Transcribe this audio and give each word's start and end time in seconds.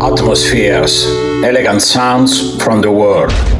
Atmospheres, 0.00 1.06
elegant 1.44 1.82
sounds 1.82 2.56
from 2.62 2.80
the 2.80 2.90
world. 2.90 3.55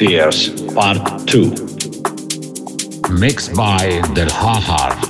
Atmospheres 0.00 0.72
Part 0.72 1.28
2. 1.28 1.50
Mixed 3.18 3.54
by 3.54 4.00
The 4.14 4.24
Lahar. 4.30 5.09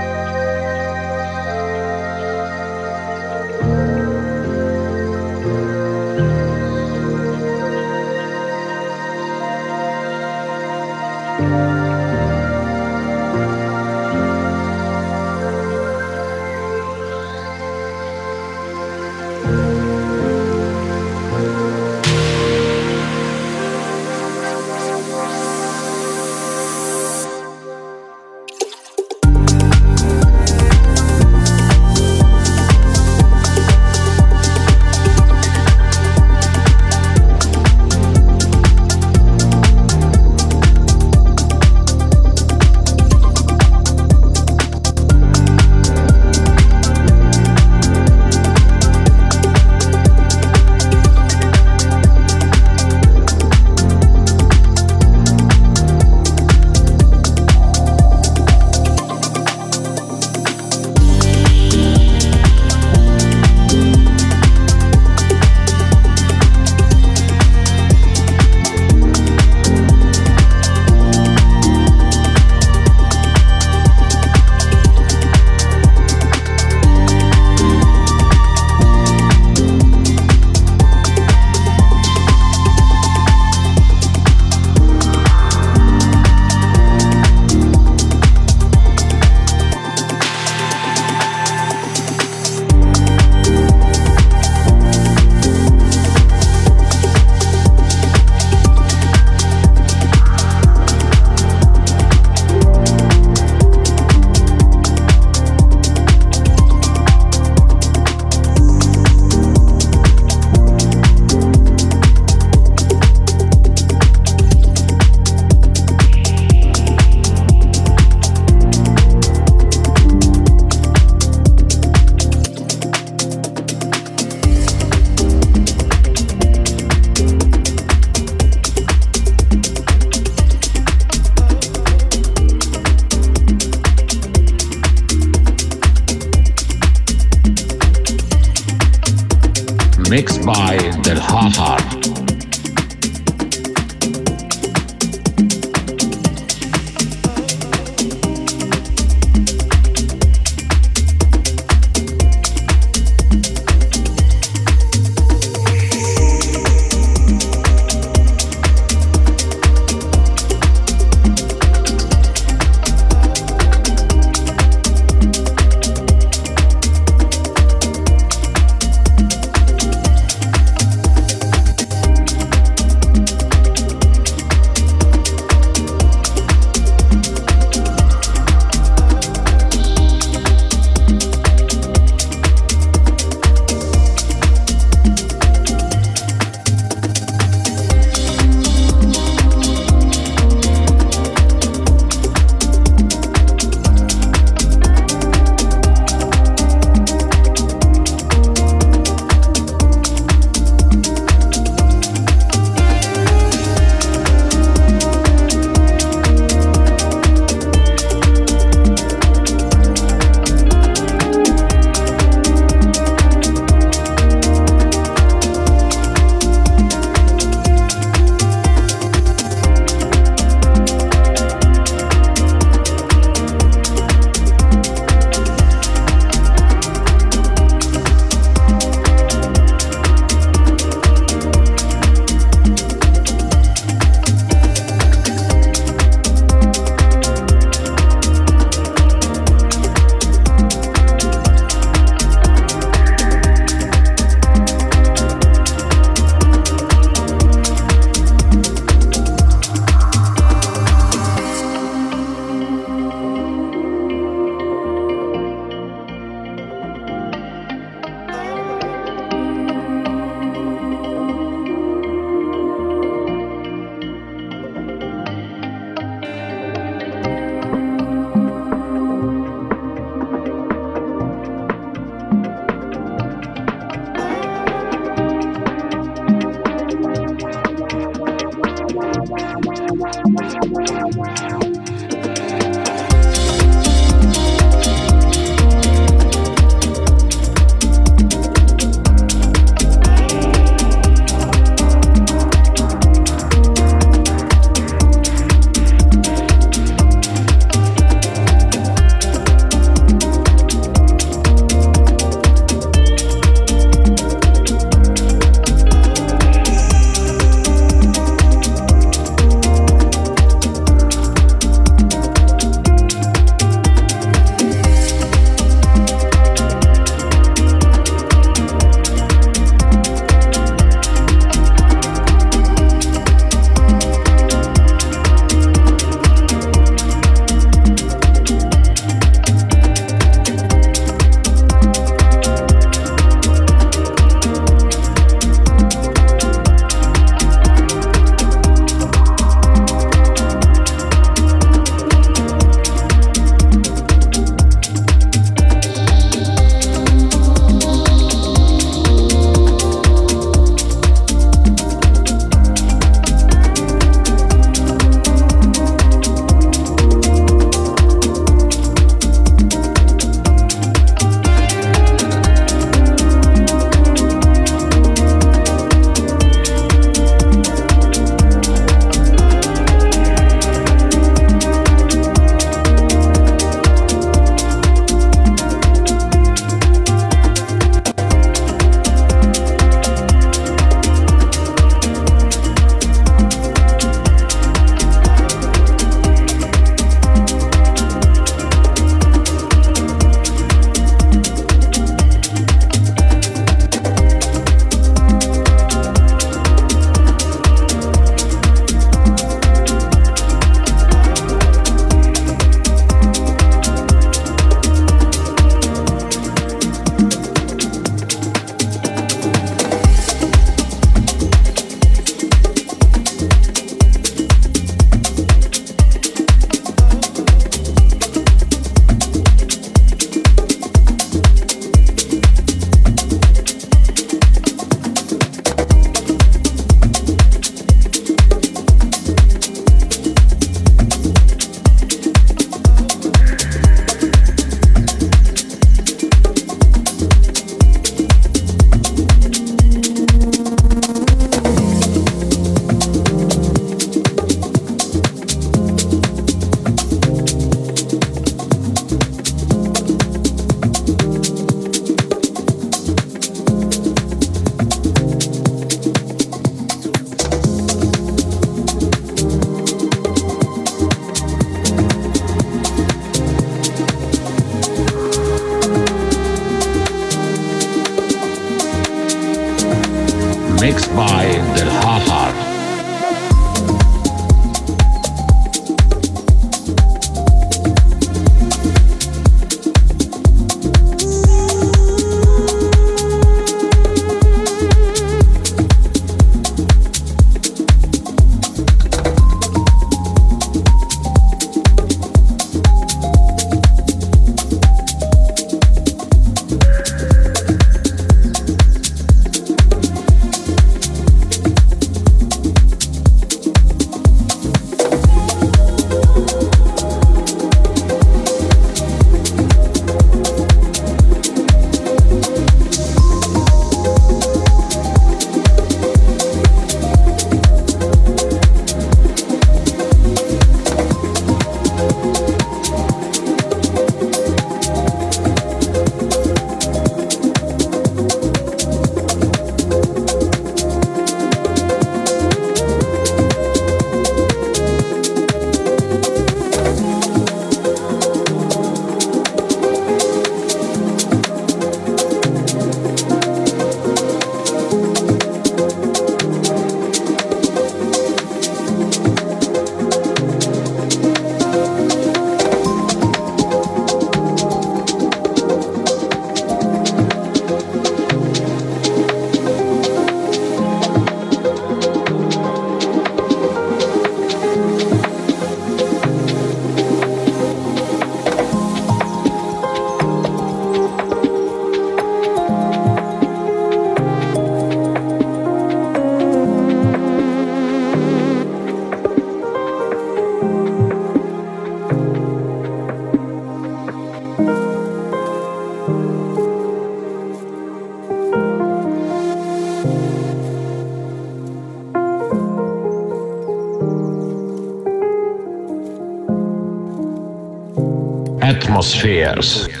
Atmospheres. 599.13 600.00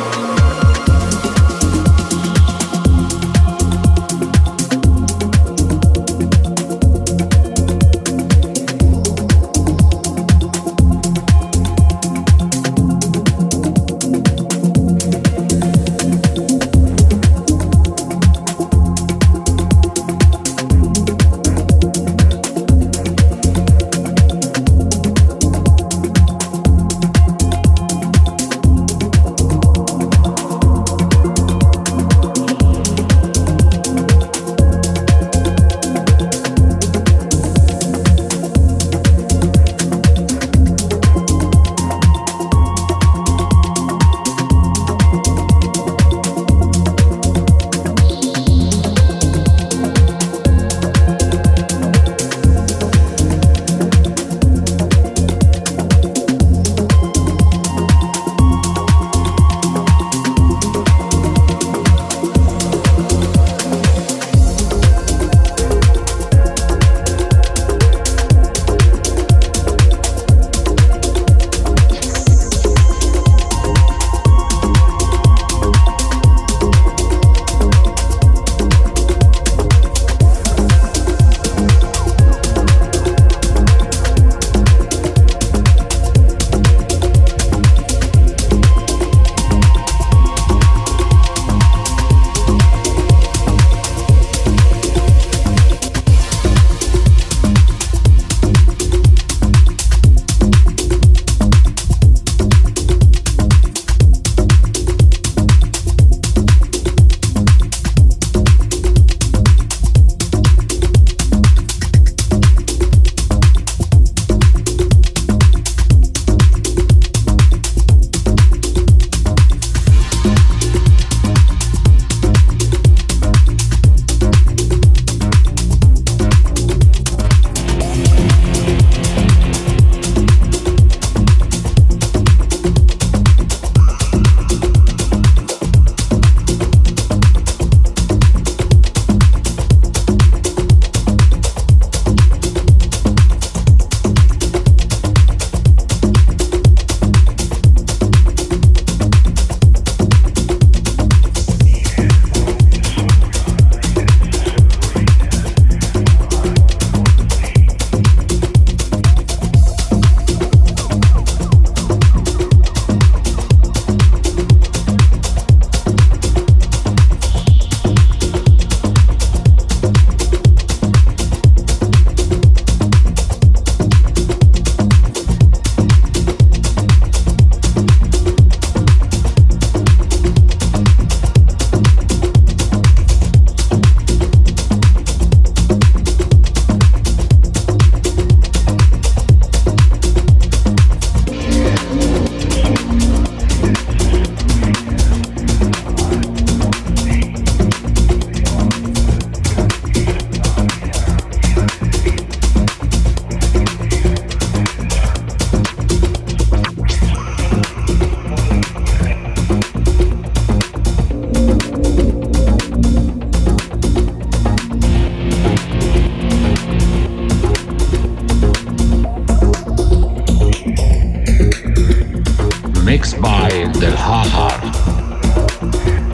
del 223.81 223.97
hard 223.97 224.29
hard. 224.29 226.10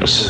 Atmospheres. 0.00 0.29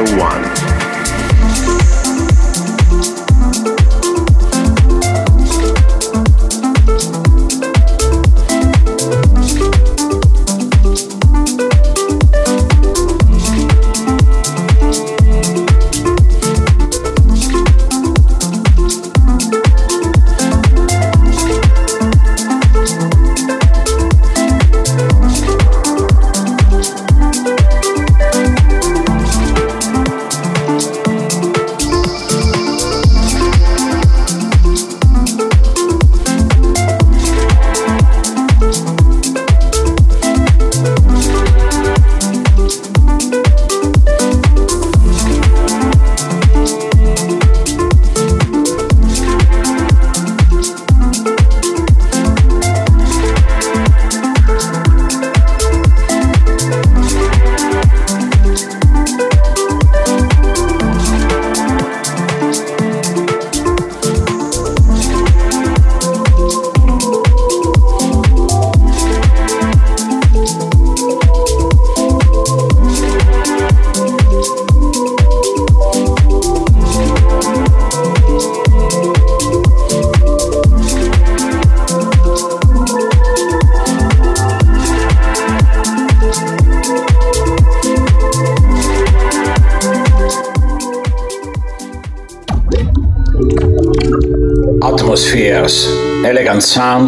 Radio 0.00 0.69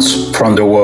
sounds 0.01 0.35
from 0.35 0.55
the 0.55 0.65
world. 0.65 0.82